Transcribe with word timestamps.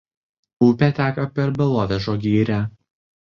Upė 0.67 0.87
teka 0.99 1.27
per 1.35 1.53
Belovežo 1.59 2.17
girią. 2.27 2.61